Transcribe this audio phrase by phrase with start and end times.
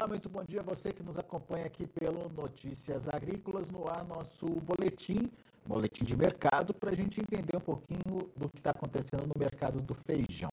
[0.00, 4.02] Olá, muito bom dia a você que nos acompanha aqui pelo Notícias Agrícolas no ar,
[4.02, 5.30] nosso boletim,
[5.66, 9.78] boletim de mercado, para a gente entender um pouquinho do que está acontecendo no mercado
[9.78, 10.48] do feijão.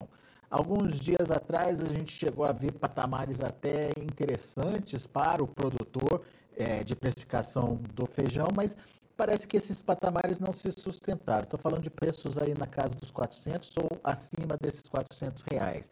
[0.51, 6.25] Alguns dias atrás a gente chegou a ver patamares até interessantes para o produtor
[6.57, 8.75] é, de precificação do feijão, mas
[9.15, 11.43] parece que esses patamares não se sustentaram.
[11.43, 15.89] Estou falando de preços aí na casa dos 400 ou acima desses 400 reais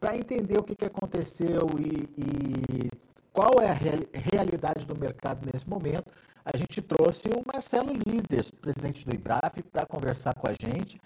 [0.00, 2.90] para entender o que, que aconteceu e, e,
[3.32, 3.76] qual é a
[4.12, 6.10] realidade do mercado nesse momento,
[6.44, 11.00] a gente trouxe o Marcelo Líderes, presidente do IBRAF, para conversar com a gente.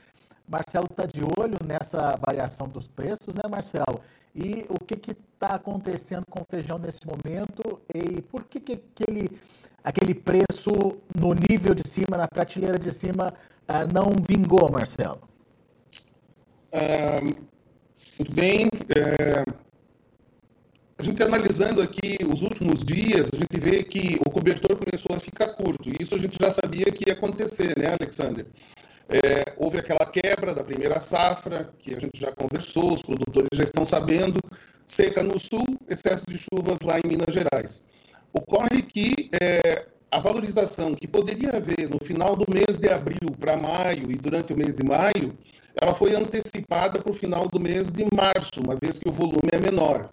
[0.48, 4.01] Marcelo está de olho nessa variação dos preços, né, Marcelo?
[4.34, 9.38] E o que está acontecendo com o feijão nesse momento e por que, que aquele,
[9.82, 10.70] aquele preço
[11.15, 13.34] no nível de cima, na prateleira de cima,
[13.68, 15.20] uh, não vingou, Marcelo?
[16.73, 17.52] Um,
[18.18, 18.68] muito bem.
[18.96, 19.45] É,
[20.99, 25.21] a gente analisando aqui os últimos dias, a gente vê que o cobertor começou a
[25.21, 25.88] ficar curto.
[25.88, 28.46] E isso a gente já sabia que ia acontecer, né, Alexander?
[29.09, 33.65] É, houve aquela quebra da primeira safra, que a gente já conversou, os produtores já
[33.65, 34.38] estão sabendo,
[34.87, 37.83] seca no sul, excesso de chuvas lá em Minas Gerais.
[38.33, 43.57] Ocorre que é, a valorização que poderia haver no final do mês de abril para
[43.57, 45.35] maio e durante o mês de maio,
[45.80, 49.49] ela foi antecipada para o final do mês de março, uma vez que o volume
[49.51, 50.10] é menor.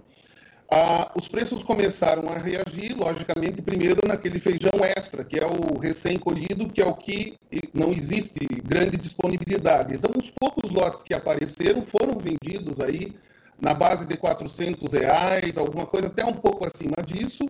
[0.72, 6.70] Ah, os preços começaram a reagir, logicamente, primeiro naquele feijão extra, que é o recém-colhido,
[6.70, 7.38] que é o que
[7.74, 9.96] não existe grande disponibilidade.
[9.96, 13.14] Então, os poucos lotes que apareceram foram vendidos aí
[13.60, 17.50] na base de 400 reais, alguma coisa até um pouco acima disso,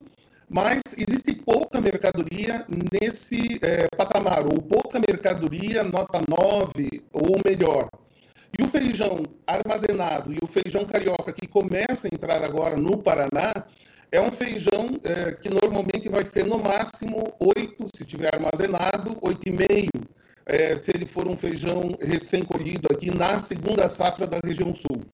[0.50, 7.88] mas existe pouca mercadoria nesse é, patamar, ou pouca mercadoria nota 9 ou melhor.
[8.58, 13.53] E o feijão armazenado e o feijão carioca que começa a entrar agora no Paraná
[14.11, 19.89] é um feijão é, que normalmente vai ser no máximo 8, se tiver armazenado, 8,5,
[20.48, 25.05] é, se ele for um feijão recém-colhido aqui na segunda safra da região sul.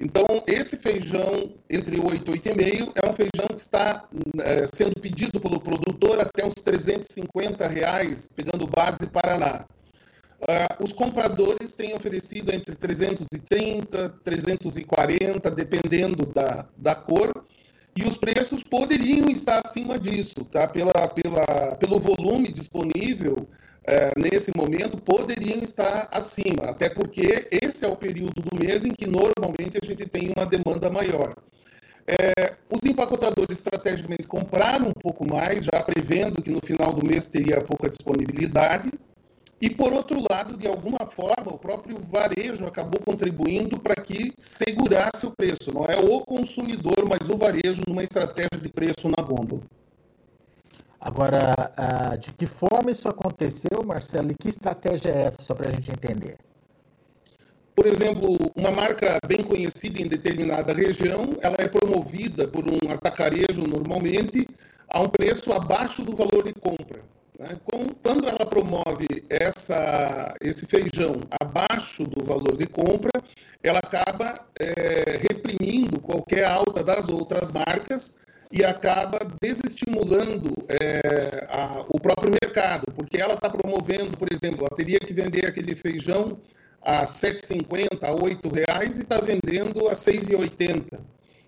[0.00, 4.08] Então, esse feijão entre 8 e 8,5 é um feijão que está
[4.40, 9.64] é, sendo pedido pelo produtor até uns 350 reais, pegando base Paraná.
[10.40, 17.32] Uh, os compradores têm oferecido entre 330, 340, dependendo da, da cor,
[17.96, 20.68] e os preços poderiam estar acima disso, tá?
[20.68, 23.48] Pela, pela, pelo volume disponível,
[23.88, 28.92] é, nesse momento poderiam estar acima, até porque esse é o período do mês em
[28.92, 31.34] que normalmente a gente tem uma demanda maior.
[32.06, 37.28] É, os empacotadores estrategicamente compraram um pouco mais, já prevendo que no final do mês
[37.28, 38.90] teria pouca disponibilidade.
[39.60, 45.26] E, por outro lado, de alguma forma, o próprio varejo acabou contribuindo para que segurasse
[45.26, 45.72] o preço.
[45.74, 49.62] Não é o consumidor, mas o varejo numa estratégia de preço na gôndola.
[51.00, 55.68] Agora, ah, de que forma isso aconteceu, Marcelo, e que estratégia é essa, só para
[55.68, 56.36] a gente entender?
[57.74, 63.62] Por exemplo, uma marca bem conhecida em determinada região, ela é promovida por um atacarejo
[63.62, 64.48] normalmente
[64.88, 67.00] a um preço abaixo do valor de compra.
[67.38, 67.50] Né?
[68.02, 73.12] Quando ela promove essa, esse feijão abaixo do valor de compra,
[73.62, 78.16] ela acaba é, reprimindo qualquer alta das outras marcas
[78.50, 84.76] e acaba desestimulando é, a, o próprio mercado, porque ela está promovendo, por exemplo, ela
[84.76, 86.38] teria que vender aquele feijão
[86.82, 90.98] a R$ 7,50, a R$ reais e está vendendo a R$ 6,80.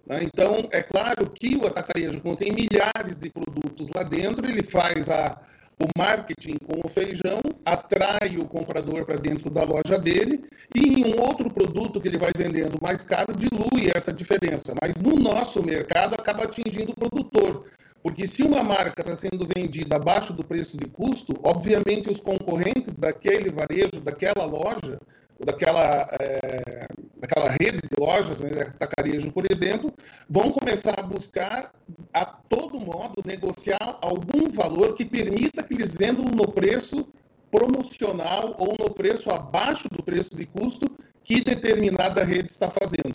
[0.06, 0.20] Né?
[0.22, 5.08] Então, é claro que o atacarejo, como tem milhares de produtos lá dentro, ele faz
[5.08, 5.40] a,
[5.82, 11.14] o marketing com o feijão, atrai o comprador para dentro da loja dele e em
[11.14, 14.74] um outro produto que ele vai vendendo mais caro, dilui essa diferença.
[14.80, 17.64] Mas no nosso mercado acaba atingindo o produtor.
[18.02, 22.96] Porque se uma marca está sendo vendida abaixo do preço de custo, obviamente os concorrentes
[22.96, 24.98] daquele varejo, daquela loja,
[25.44, 29.92] daquela, é, daquela rede de lojas, né, Tacarejo, por exemplo,
[30.28, 31.72] vão começar a buscar,
[32.12, 37.08] a todo modo, negociar algum valor que permita que eles vendam no preço
[37.50, 40.86] promocional ou no preço abaixo do preço de custo
[41.24, 43.14] que determinada rede está fazendo.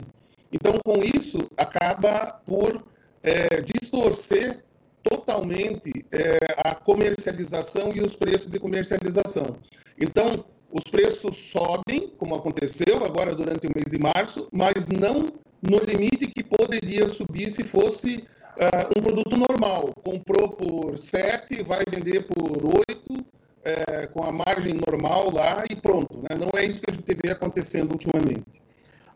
[0.52, 2.84] Então, com isso, acaba por
[3.22, 4.64] é, distorcer
[5.02, 9.56] totalmente é, a comercialização e os preços de comercialização.
[9.98, 10.44] Então,
[10.76, 15.32] os preços sobem, como aconteceu agora durante o mês de março, mas não
[15.62, 18.16] no limite que poderia subir se fosse
[18.56, 19.90] uh, um produto normal.
[20.04, 23.26] Comprou por 7, vai vender por 8,
[23.64, 26.16] é, com a margem normal lá e pronto.
[26.18, 26.36] Né?
[26.38, 28.62] Não é isso que a gente vê acontecendo ultimamente.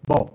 [0.06, 0.30] Bom,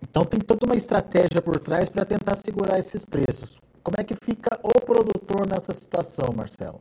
[0.00, 3.60] então tem toda uma estratégia por trás para tentar segurar esses preços.
[3.82, 6.80] como é que fica o produtor nessa situação, Marcelo?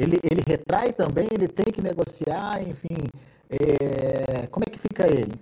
[0.00, 2.96] Ele, ele retrai também, ele tem que negociar, enfim,
[3.50, 5.32] é, como é que fica ele?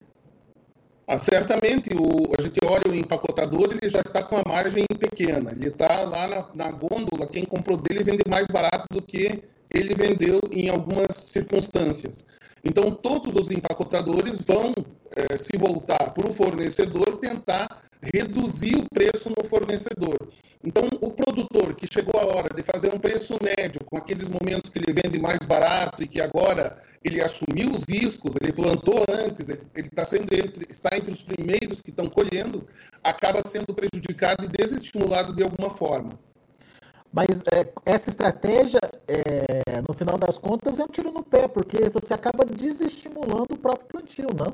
[1.09, 5.53] Ah, certamente, o, a gente olha o empacotador, ele já está com a margem pequena.
[5.53, 9.43] Ele está lá na, na gôndola, quem comprou dele vende mais barato do que
[9.73, 12.27] ele vendeu em algumas circunstâncias.
[12.65, 14.75] Então, todos os empacotadores vão
[15.15, 17.83] é, se voltar para o fornecedor tentar
[18.13, 20.17] reduzir o preço no fornecedor.
[20.67, 24.69] Então, o produtor que chegou a hora de fazer um preço médio, com aqueles momentos
[24.69, 29.49] que ele vende mais barato e que agora ele assumiu os riscos, ele plantou antes,
[29.49, 32.67] ele, está sendo entre, está entre os primeiros que estão colhendo,
[33.05, 36.19] acaba sendo prejudicado e desestimulado de alguma forma.
[37.13, 41.89] Mas é, essa estratégia, é, no final das contas, é um tiro no pé, porque
[41.91, 44.53] você acaba desestimulando o próprio plantio, não?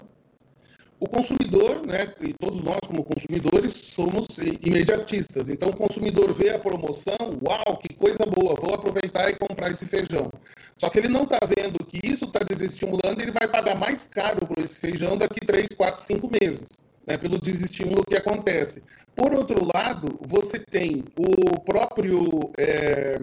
[1.03, 5.49] O consumidor, né, e todos nós como consumidores somos imediatistas.
[5.49, 9.85] Então o consumidor vê a promoção, uau, que coisa boa, vou aproveitar e comprar esse
[9.85, 10.31] feijão.
[10.79, 14.47] Só que ele não está vendo que isso está desestimulando, ele vai pagar mais caro
[14.47, 16.69] por esse feijão daqui 3, 4, 5 meses,
[17.05, 18.85] né, pelo desestímulo que acontece.
[19.17, 23.19] Por outro lado, você tem o próprio é,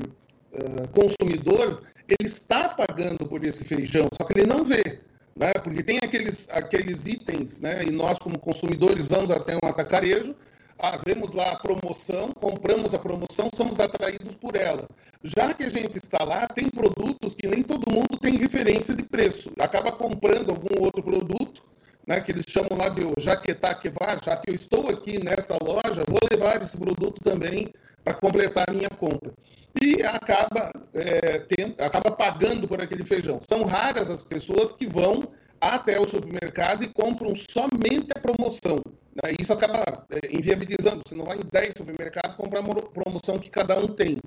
[0.92, 5.00] consumidor, ele está pagando por esse feijão, só que ele não vê
[5.40, 5.54] né?
[5.64, 7.84] porque tem aqueles, aqueles itens, né?
[7.86, 10.36] e nós, como consumidores, vamos até um atacarejo,
[10.78, 14.88] ah, vemos lá a promoção, compramos a promoção, somos atraídos por ela.
[15.24, 19.04] Já que a gente está lá, tem produtos que nem todo mundo tem referência de
[19.04, 19.52] preço.
[19.60, 21.64] Acaba comprando algum outro produto,
[22.08, 25.58] né, que eles chamam lá de jaquetá que vai, já que eu estou aqui nesta
[25.62, 27.70] loja, vou levar esse produto também
[28.10, 29.32] para completar a minha compra
[29.80, 31.46] e acaba, é,
[31.86, 33.40] acaba pagando por aquele feijão.
[33.48, 35.28] São raras as pessoas que vão
[35.62, 38.82] até o supermercado e compram somente a promoção.
[39.14, 39.36] Né?
[39.40, 41.02] Isso acaba é, inviabilizando.
[41.08, 44.18] Você não vai em 10 supermercados comprar a promoção que cada um tem.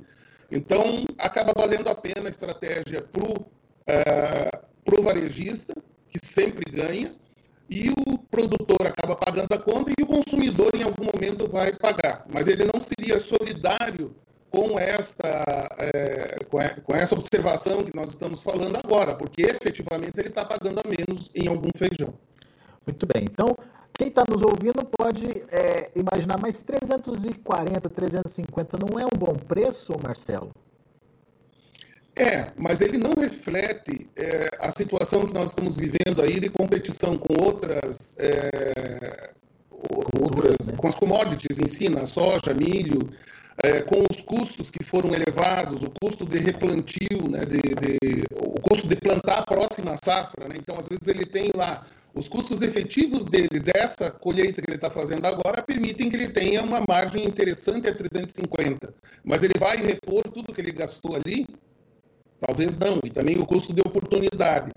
[0.50, 3.44] Então, acaba valendo a pena a estratégia para o
[3.88, 4.48] é,
[4.84, 5.74] pro varejista,
[6.08, 7.14] que sempre ganha,
[7.72, 12.26] e o produtor acaba pagando a conta e o consumidor, em algum momento, vai pagar.
[12.30, 14.14] Mas ele não seria solidário
[14.50, 15.26] com esta,
[15.78, 16.44] é,
[16.82, 21.30] com essa observação que nós estamos falando agora, porque efetivamente ele está pagando a menos
[21.34, 22.12] em algum feijão.
[22.86, 23.24] Muito bem.
[23.24, 23.56] Então,
[23.94, 29.94] quem está nos ouvindo pode é, imaginar, mas 340, 350 não é um bom preço,
[30.02, 30.50] Marcelo?
[32.14, 37.16] É, mas ele não reflete é, a situação que nós estamos vivendo aí de competição
[37.16, 39.32] com outras, é,
[40.20, 43.08] outras com as commodities em si, na soja, milho,
[43.62, 48.60] é, com os custos que foram elevados, o custo de replantio, né, de, de, o
[48.60, 50.48] custo de plantar a próxima safra.
[50.48, 50.56] Né?
[50.58, 51.82] Então, às vezes, ele tem lá
[52.14, 56.62] os custos efetivos dele, dessa colheita que ele está fazendo agora, permitem que ele tenha
[56.62, 58.94] uma margem interessante a 350.
[59.24, 61.46] Mas ele vai repor tudo que ele gastou ali?
[62.46, 62.98] Talvez não.
[63.04, 64.72] E também o custo de oportunidade.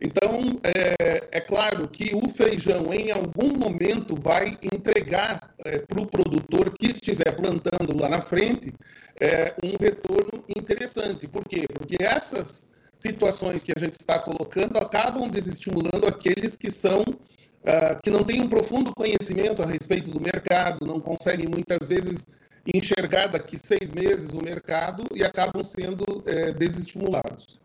[0.00, 6.06] Então, é, é, claro que o feijão, em algum momento, vai entregar é, para o
[6.06, 8.72] produtor que estiver plantando lá na frente
[9.20, 11.26] é, um retorno interessante.
[11.26, 11.66] Por quê?
[11.74, 18.10] Porque essas situações que a gente está colocando acabam desestimulando aqueles que são uh, que
[18.10, 22.26] não têm um profundo conhecimento a respeito do mercado, não conseguem muitas vezes
[22.74, 27.58] enxergar daqui seis meses o mercado e acabam sendo é, desestimulados.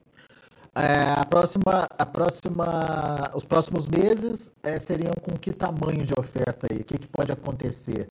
[0.76, 6.68] É, a próxima, a próxima, os próximos meses é, seriam com que tamanho de oferta
[6.70, 6.80] aí?
[6.80, 8.10] O que, que pode acontecer?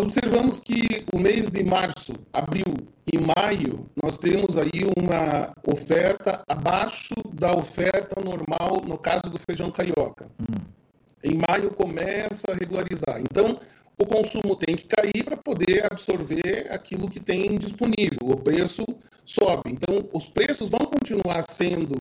[0.00, 2.76] Observamos que o mês de março, abril
[3.12, 9.70] e maio, nós temos aí uma oferta abaixo da oferta normal no caso do feijão
[9.70, 10.30] carioca.
[10.40, 10.64] Hum.
[11.22, 13.20] Em maio começa a regularizar.
[13.20, 13.58] Então,
[14.02, 18.18] o consumo tem que cair para poder absorver aquilo que tem disponível.
[18.22, 18.84] O preço
[19.24, 19.70] sobe.
[19.70, 21.96] Então, os preços vão continuar sendo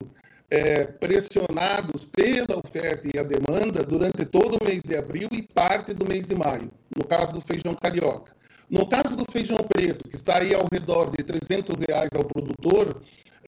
[0.49, 5.93] é, pressionados pela oferta e a demanda durante todo o mês de abril e parte
[5.93, 8.33] do mês de maio, no caso do feijão carioca.
[8.67, 13.01] No caso do feijão preto, que está aí ao redor de 300 reais ao produtor,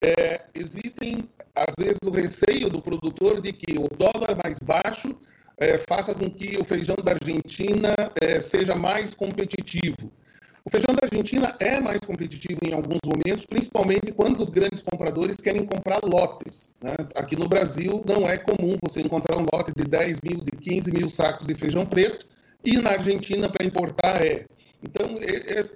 [0.03, 5.15] é, existem, às vezes, o receio do produtor de que o dólar mais baixo
[5.57, 10.11] é, faça com que o feijão da Argentina é, seja mais competitivo.
[10.65, 15.35] O feijão da Argentina é mais competitivo em alguns momentos, principalmente quando os grandes compradores
[15.35, 16.73] querem comprar lotes.
[16.81, 16.93] Né?
[17.15, 20.91] Aqui no Brasil não é comum você encontrar um lote de 10 mil, de 15
[20.93, 22.25] mil sacos de feijão preto,
[22.63, 24.45] e na Argentina para importar é.
[24.83, 25.17] Então,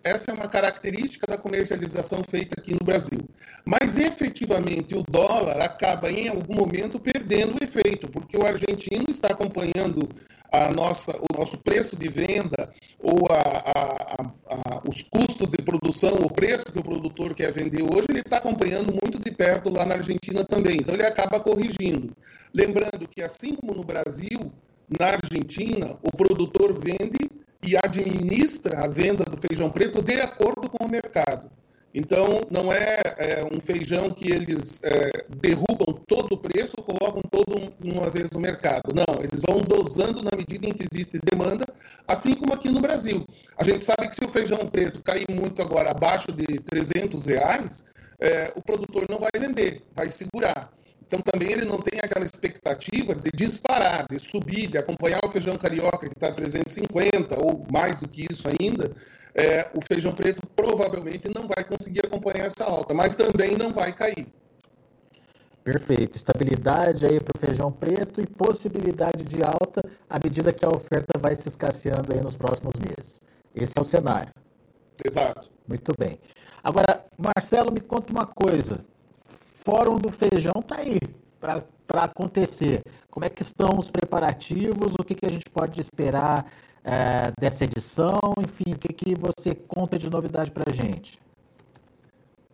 [0.04, 3.22] essa é uma característica da comercialização feita aqui no Brasil.
[3.64, 9.30] Mas, efetivamente, o dólar acaba, em algum momento, perdendo o efeito, porque o argentino está
[9.30, 10.10] acompanhando
[10.52, 16.16] a nossa, o nosso preço de venda ou a, a, a, os custos de produção,
[16.16, 19.86] o preço que o produtor quer vender hoje, ele está acompanhando muito de perto lá
[19.86, 20.78] na Argentina também.
[20.78, 22.14] Então, ele acaba corrigindo.
[22.54, 24.52] Lembrando que, assim como no Brasil,
[25.00, 27.30] na Argentina, o produtor vende
[27.68, 31.50] e administra a venda do feijão preto de acordo com o mercado.
[31.94, 37.74] Então, não é, é um feijão que eles é, derrubam todo o preço, colocam todo
[37.84, 38.94] uma vez no mercado.
[38.94, 41.66] Não, eles vão dosando na medida em que existe demanda,
[42.08, 43.26] assim como aqui no Brasil.
[43.58, 47.86] A gente sabe que se o feijão preto cair muito agora abaixo de 300 reais,
[48.20, 50.72] é, o produtor não vai vender, vai segurar.
[51.08, 55.56] Então também ele não tem aquela expectativa de disparar, de subir, de acompanhar o feijão
[55.56, 58.92] carioca que está 350 ou mais do que isso ainda.
[59.34, 63.94] É, o feijão preto provavelmente não vai conseguir acompanhar essa alta, mas também não vai
[63.94, 64.28] cair.
[65.64, 66.16] Perfeito.
[66.18, 71.18] Estabilidade aí para o feijão preto e possibilidade de alta à medida que a oferta
[71.20, 73.22] vai se escasseando aí nos próximos meses.
[73.56, 74.34] Esse é o cenário.
[75.06, 75.50] Exato.
[75.68, 76.20] Muito bem.
[76.64, 78.84] Agora, Marcelo, me conta uma coisa.
[79.68, 80.98] Fórum do Feijão está aí
[81.42, 82.82] para acontecer.
[83.12, 84.94] Como é que estão os preparativos?
[84.98, 86.50] O que, que a gente pode esperar
[86.86, 88.18] é, dessa edição?
[88.40, 91.20] Enfim, o que, que você conta de novidade para a gente?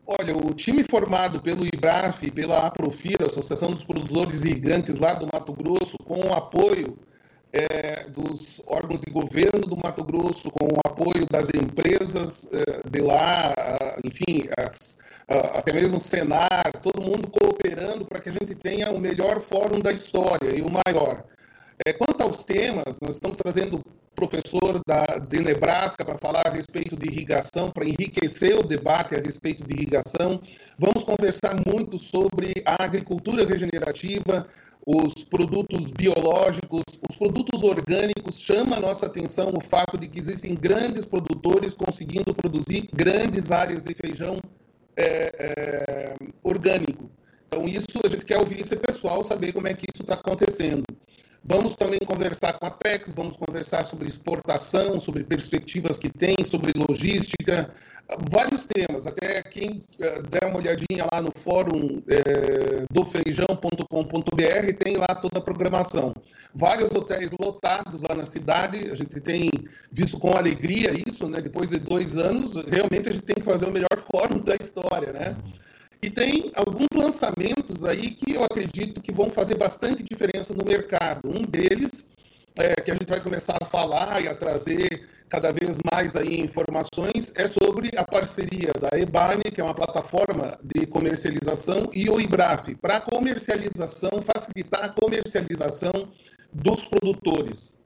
[0.07, 5.27] Olha, o time formado pelo IBRAF e pela Aprofira, Associação dos Produtores Irrigantes lá do
[5.31, 6.97] Mato Grosso, com o apoio
[7.53, 13.01] é, dos órgãos de governo do Mato Grosso, com o apoio das empresas é, de
[13.01, 13.53] lá,
[14.03, 18.99] enfim, as, até mesmo o Senar, todo mundo cooperando para que a gente tenha o
[18.99, 21.23] melhor fórum da história e o maior.
[21.85, 23.81] É, quanto aos temas, nós estamos trazendo
[24.15, 29.19] professor da, de Nebraska para falar a respeito de irrigação, para enriquecer o debate a
[29.19, 30.39] respeito de irrigação.
[30.77, 34.45] Vamos conversar muito sobre a agricultura regenerativa,
[34.85, 38.39] os produtos biológicos, os produtos orgânicos.
[38.39, 43.83] Chama a nossa atenção o fato de que existem grandes produtores conseguindo produzir grandes áreas
[43.83, 44.39] de feijão
[44.97, 47.09] é, é, orgânico.
[47.47, 50.83] Então, isso a gente quer ouvir esse pessoal, saber como é que isso está acontecendo.
[51.45, 56.71] Vamos também conversar com a PEX, vamos conversar sobre exportação, sobre perspectivas que tem, sobre
[56.73, 57.69] logística,
[58.31, 59.05] vários temas.
[59.05, 65.39] Até quem uh, der uma olhadinha lá no fórum uh, do feijão.com.br tem lá toda
[65.39, 66.15] a programação.
[66.55, 69.49] Vários hotéis lotados lá na cidade, a gente tem
[69.91, 71.41] visto com alegria isso, né?
[71.41, 75.11] Depois de dois anos, realmente a gente tem que fazer o melhor fórum da história,
[75.11, 75.35] né?
[76.03, 81.21] E tem alguns lançamentos aí que eu acredito que vão fazer bastante diferença no mercado.
[81.29, 82.11] Um deles,
[82.57, 86.41] é, que a gente vai começar a falar e a trazer cada vez mais aí
[86.41, 92.19] informações, é sobre a parceria da EBANE, que é uma plataforma de comercialização, e o
[92.19, 96.09] IBRAF, para comercialização, facilitar a comercialização
[96.51, 97.79] dos produtores.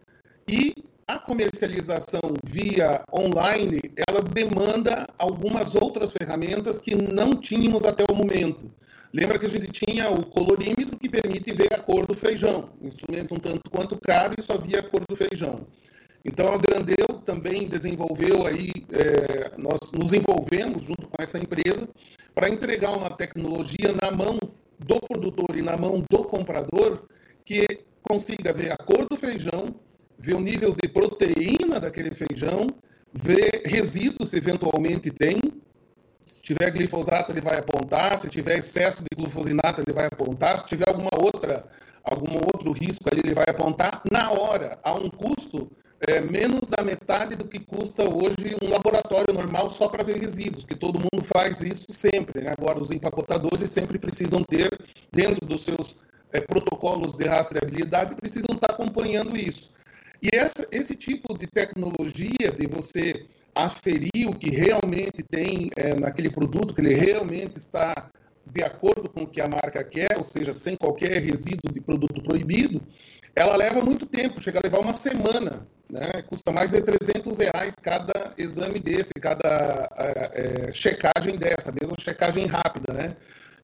[0.50, 0.74] E
[1.08, 8.70] a comercialização via online, ela demanda algumas outras ferramentas que não tínhamos até o momento.
[9.14, 12.88] Lembra que a gente tinha o colorímetro que permite ver a cor do feijão, um
[12.88, 15.66] instrumento um tanto quanto caro e só via a cor do feijão.
[16.26, 21.88] Então a Grandeu também desenvolveu aí, é, nós nos envolvemos junto com essa empresa
[22.36, 24.38] para entregar uma tecnologia na mão
[24.78, 27.08] do produtor e na mão do comprador
[27.46, 27.66] que
[28.02, 29.74] consiga ver a cor do feijão,
[30.18, 32.68] ver o nível de proteína daquele feijão,
[33.14, 35.40] ver resíduos eventualmente tem.
[36.22, 38.18] Se tiver glifosato, ele vai apontar.
[38.18, 40.60] Se tiver excesso de glufosinato, ele vai apontar.
[40.60, 41.66] Se tiver alguma outra,
[42.04, 45.70] algum outro risco ali, ele vai apontar na hora, a um custo
[46.02, 50.64] é, menos da metade do que custa hoje um laboratório normal só para ver resíduos,
[50.64, 52.44] que todo mundo faz isso sempre.
[52.44, 52.54] Né?
[52.58, 54.70] Agora, os empacotadores sempre precisam ter,
[55.12, 55.98] dentro dos seus
[56.32, 59.72] é, protocolos de rastreabilidade, precisam estar acompanhando isso.
[60.22, 66.30] E essa, esse tipo de tecnologia de você aferir o que realmente tem é, naquele
[66.30, 68.10] produto, que ele realmente está
[68.46, 72.22] de acordo com o que a marca quer, ou seja, sem qualquer resíduo de produto
[72.22, 72.82] proibido,
[73.36, 76.24] ela leva muito tempo, chega a levar uma semana, né?
[76.28, 82.46] custa mais de 300 reais cada exame desse, cada é, é, checagem dessa, mesmo checagem
[82.48, 82.94] rápida.
[82.94, 83.16] Né?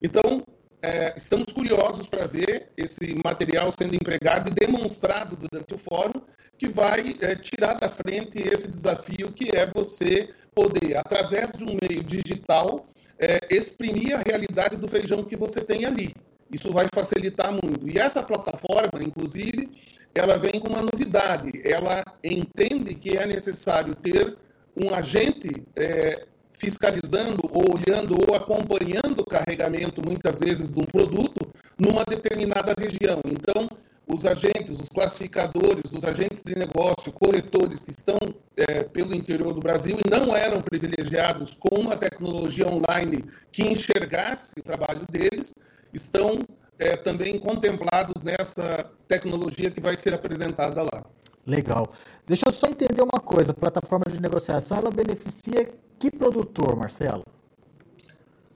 [0.02, 0.44] Então,
[0.84, 6.22] é, estamos curiosos para ver esse material sendo empregado e demonstrado durante o fórum,
[6.58, 11.78] que vai é, tirar da frente esse desafio que é você poder, através de um
[11.82, 12.86] meio digital,
[13.18, 16.14] é, exprimir a realidade do feijão que você tem ali.
[16.52, 17.90] Isso vai facilitar muito.
[17.90, 19.72] E essa plataforma, inclusive,
[20.14, 21.50] ela vem com uma novidade.
[21.64, 24.38] Ela entende que é necessário ter
[24.76, 26.26] um agente é,
[26.64, 31.46] fiscalizando ou olhando ou acompanhando o carregamento, muitas vezes, de um produto
[31.78, 33.20] numa determinada região.
[33.26, 33.68] Então,
[34.08, 38.18] os agentes, os classificadores, os agentes de negócio, corretores que estão
[38.56, 44.54] é, pelo interior do Brasil e não eram privilegiados com uma tecnologia online que enxergasse
[44.58, 45.54] o trabalho deles,
[45.94, 46.40] estão
[46.80, 51.04] é, também contemplados nessa tecnologia que vai ser apresentada lá.
[51.46, 51.94] Legal.
[52.26, 55.70] Deixa eu só entender uma coisa: a plataforma de negociação ela beneficia
[56.00, 57.24] que produtor, Marcelo?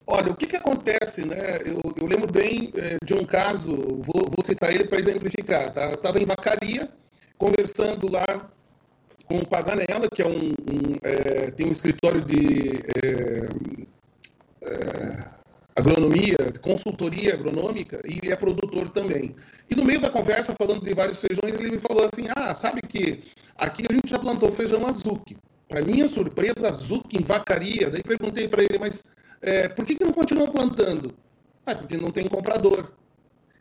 [0.06, 1.58] Olha, o que, que acontece, né?
[1.66, 5.74] Eu, eu lembro bem é, de um caso, vou, vou citar ele para exemplificar.
[5.74, 5.92] Tá?
[5.92, 6.90] Estava em Vacaria,
[7.38, 8.26] conversando lá
[9.26, 13.50] com o Paganella, que é um, um é, tem um escritório de é,
[15.78, 19.36] agronomia, consultoria agronômica e é produtor também.
[19.70, 22.82] E no meio da conversa, falando de vários feijões, ele me falou assim: Ah, sabe
[22.82, 23.24] que
[23.56, 25.38] aqui a gente já plantou feijão azuki.
[25.68, 27.90] Para minha surpresa, azuki em vacaria.
[27.90, 29.04] Daí perguntei para ele, mas
[29.42, 31.14] é, por que, que não continuam plantando?
[31.66, 32.92] Ah, porque não tem comprador.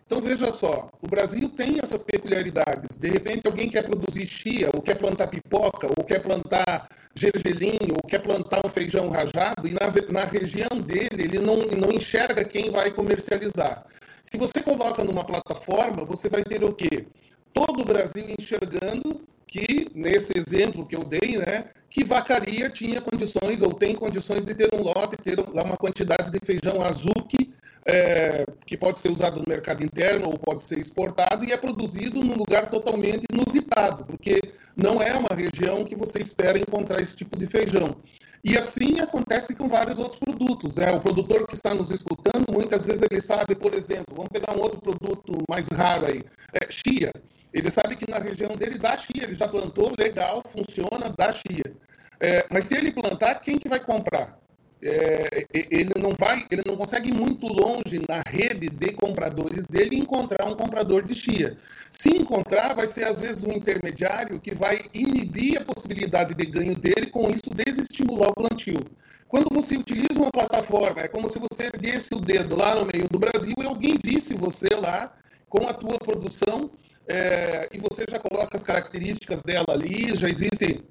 [0.07, 2.97] Então veja só, o Brasil tem essas peculiaridades.
[2.97, 8.09] De repente alguém quer produzir chia, ou quer plantar pipoca, ou quer plantar gergelim, ou
[8.09, 12.71] quer plantar um feijão rajado, e na, na região dele ele não, não enxerga quem
[12.71, 13.85] vai comercializar.
[14.23, 17.07] Se você coloca numa plataforma, você vai ter o quê?
[17.53, 23.63] Todo o Brasil enxergando que, nesse exemplo que eu dei, né, que Vacaria tinha condições
[23.63, 27.51] ou tem condições de ter um lote, ter uma quantidade de feijão azuki,
[27.87, 32.23] é, que pode ser usado no mercado interno ou pode ser exportado e é produzido
[32.23, 34.41] num lugar totalmente inusitado, porque
[34.77, 37.97] não é uma região que você espera encontrar esse tipo de feijão.
[38.45, 40.77] E assim acontece com vários outros produtos.
[40.77, 40.91] Né?
[40.93, 44.61] O produtor que está nos escutando, muitas vezes ele sabe, por exemplo, vamos pegar um
[44.61, 47.11] outro produto mais raro aí, é, chia.
[47.53, 51.75] Ele sabe que na região dele dá chia, ele já plantou, legal, funciona, dá chia.
[52.21, 54.39] É, mas se ele plantar, quem que vai comprar?
[54.83, 59.97] É, ele não vai, ele não consegue ir muito longe na rede de compradores dele
[59.97, 61.57] encontrar um comprador de chia.
[61.91, 66.75] Se encontrar, vai ser às vezes um intermediário que vai inibir a possibilidade de ganho
[66.75, 68.81] dele, com isso desestimular o plantio.
[69.29, 73.09] Quando você utiliza uma plataforma, é como se você erguesse o dedo lá no meio
[73.09, 75.13] do Brasil e alguém visse você lá
[75.49, 76.71] com a tua produção
[77.09, 80.85] é, e você já coloca as características dela ali, já existe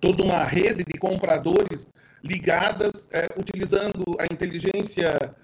[0.00, 5.34] toda uma rede de compradores ligadas, é, utilizando a inteligência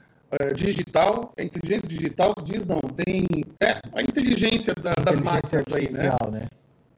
[0.40, 3.26] é, digital, a inteligência digital que diz, não, tem
[3.62, 6.10] é, a inteligência da, das máquinas aí, né?
[6.32, 6.48] né?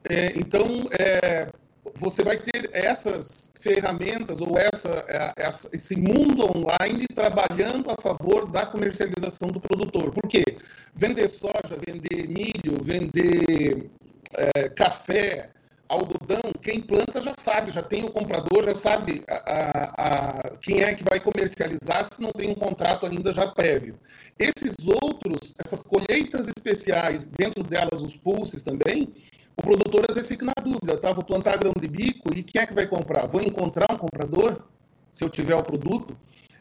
[0.09, 0.67] É, então,
[0.99, 1.49] é,
[1.97, 8.51] você vai ter essas ferramentas ou essa, é, essa, esse mundo online trabalhando a favor
[8.51, 10.13] da comercialização do produtor.
[10.13, 10.45] Por quê?
[10.95, 13.91] Vender soja, vender milho, vender
[14.75, 15.51] café,
[15.89, 20.83] algodão, quem planta já sabe, já tem o comprador, já sabe a, a, a, quem
[20.83, 23.99] é que vai comercializar se não tem um contrato ainda já prévio.
[24.39, 29.13] Esses outros, essas colheitas especiais, dentro delas os pulses também,
[29.57, 31.13] o produtor às vezes fica na dúvida, tá?
[31.13, 33.27] Vou plantar grão de bico e quem é que vai comprar?
[33.27, 34.63] Vou encontrar um comprador
[35.09, 36.17] se eu tiver o produto?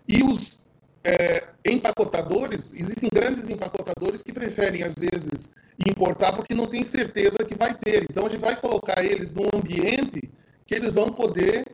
[0.07, 0.65] E os
[1.03, 5.53] é, empacotadores, existem grandes empacotadores que preferem às vezes
[5.87, 8.05] importar porque não tem certeza que vai ter.
[8.09, 10.21] Então a gente vai colocar eles num ambiente
[10.65, 11.65] que eles vão poder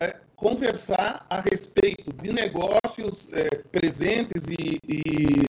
[0.00, 5.46] é, conversar a respeito de negócios é, presentes e, e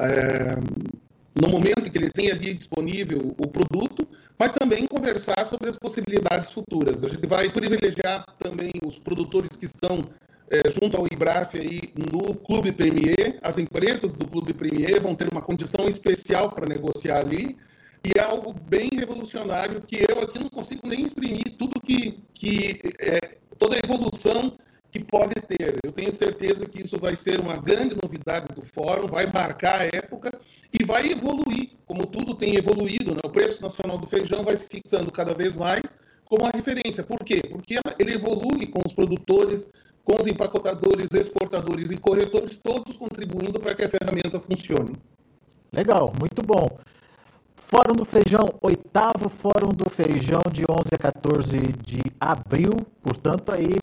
[0.00, 0.56] é,
[1.40, 4.06] no momento que ele tem ali disponível o produto,
[4.38, 7.04] mas também conversar sobre as possibilidades futuras.
[7.04, 10.08] A gente vai privilegiar também os produtores que estão
[10.50, 13.38] é, junto ao IBRAF aí no Clube Premier.
[13.42, 17.56] As empresas do Clube Premier vão ter uma condição especial para negociar ali.
[18.04, 22.78] E é algo bem revolucionário que eu aqui não consigo nem exprimir tudo que, que
[23.00, 23.18] é,
[23.58, 24.56] toda a evolução
[24.90, 25.78] que pode ter.
[25.84, 29.84] Eu tenho certeza que isso vai ser uma grande novidade do fórum, vai marcar a
[29.84, 30.40] época
[30.72, 33.14] e vai evoluir, como tudo tem evoluído.
[33.14, 33.20] Né?
[33.24, 37.02] O preço nacional do feijão vai se fixando cada vez mais como a referência.
[37.02, 37.40] Por quê?
[37.50, 39.70] Porque ele evolui com os produtores,
[40.08, 44.96] com os empacotadores, exportadores e corretores, todos contribuindo para que a ferramenta funcione.
[45.70, 46.66] Legal, muito bom.
[47.54, 53.76] Fórum do Feijão, oitavo Fórum do Feijão, de 11 a 14 de abril, portanto, aí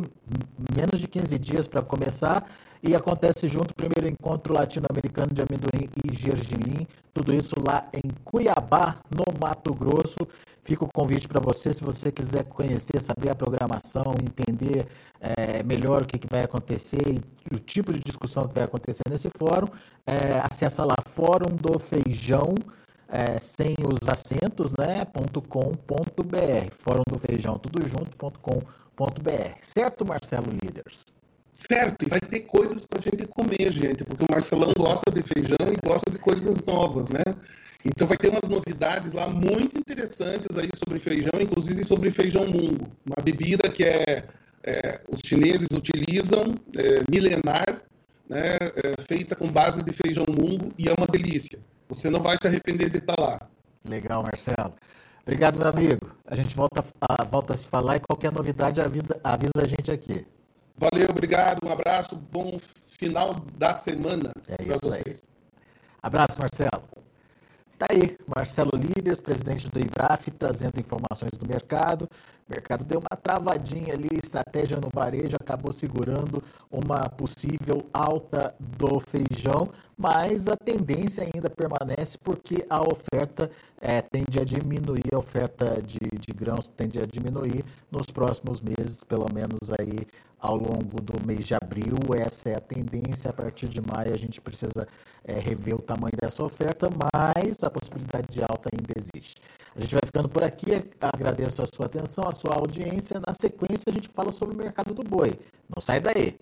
[0.75, 2.49] menos de 15 dias para começar.
[2.87, 8.07] E acontece junto o primeiro encontro latino-americano de amendoim e gergelim, tudo isso lá em
[8.23, 10.19] Cuiabá, no Mato Grosso.
[10.61, 14.85] Fica o convite para você, se você quiser conhecer, saber a programação, entender
[15.19, 19.03] é, melhor o que, que vai acontecer e o tipo de discussão que vai acontecer
[19.09, 19.67] nesse fórum,
[20.05, 22.53] é, acessa lá Fórum do Feijão
[23.07, 25.07] é, sem os acentos, né?
[25.49, 29.57] .com.br, Fórum do Feijão, tudo junto.com.br.
[29.61, 31.03] Certo, Marcelo Líderes?
[31.55, 35.23] Certo, e vai ter coisas para a gente comer, gente, porque o Marcelão gosta de
[35.23, 37.23] feijão e gosta de coisas novas, né?
[37.85, 42.91] Então vai ter umas novidades lá muito interessantes aí sobre feijão, inclusive sobre feijão mungo,
[43.05, 44.25] uma bebida que é,
[44.65, 47.81] é os chineses utilizam, é, milenar,
[48.29, 51.57] né, é, feita com base de feijão mungo e é uma delícia.
[51.87, 53.39] Você não vai se arrepender de estar lá.
[53.85, 54.73] Legal, Marcelo.
[55.21, 56.11] Obrigado, meu amigo.
[56.27, 59.89] A gente volta a, volta a se falar e qualquer novidade avisa, avisa a gente
[59.89, 60.25] aqui.
[60.77, 62.57] Valeu, obrigado, um abraço, bom
[62.99, 65.23] final da semana é para vocês.
[65.23, 65.35] Aí.
[66.03, 66.83] Abraço, Marcelo.
[67.77, 72.09] Tá aí, Marcelo Líderes, presidente do IBRAF, trazendo informações do mercado.
[72.47, 79.71] Mercado deu uma travadinha ali, estratégia no varejo acabou segurando uma possível alta do feijão,
[79.97, 83.49] mas a tendência ainda permanece porque a oferta
[83.81, 89.03] é, tende a diminuir, a oferta de, de grãos tende a diminuir nos próximos meses,
[89.03, 90.05] pelo menos aí
[90.39, 91.97] ao longo do mês de abril.
[92.15, 93.31] Essa é a tendência.
[93.31, 94.87] A partir de maio a gente precisa
[95.23, 99.41] é, rever o tamanho dessa oferta, mas a possibilidade de alta ainda existe.
[99.75, 100.71] A gente vai ficando por aqui.
[101.01, 103.19] Agradeço a sua atenção, a sua audiência.
[103.19, 105.33] Na sequência, a gente fala sobre o mercado do boi.
[105.73, 106.37] Não sai daí.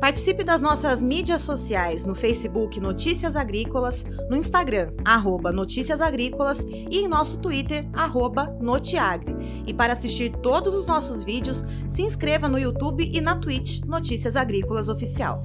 [0.00, 6.98] Participe das nossas mídias sociais no Facebook Notícias Agrícolas, no Instagram, arroba Notícias Agrícolas e
[6.98, 9.36] em nosso Twitter, arroba Notiagre.
[9.66, 14.36] E para assistir todos os nossos vídeos, se inscreva no YouTube e na Twitch Notícias
[14.36, 15.42] Agrícolas Oficial.